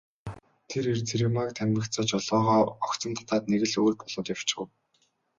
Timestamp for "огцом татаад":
2.85-3.43